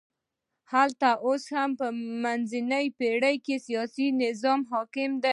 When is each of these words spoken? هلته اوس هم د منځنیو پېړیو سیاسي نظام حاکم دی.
هلته 0.73 1.09
اوس 1.25 1.43
هم 1.55 1.69
د 1.79 1.81
منځنیو 2.23 2.95
پېړیو 2.99 3.55
سیاسي 3.67 4.07
نظام 4.23 4.59
حاکم 4.71 5.11
دی. 5.23 5.29